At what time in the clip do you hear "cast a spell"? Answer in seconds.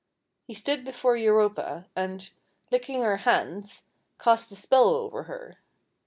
4.17-4.87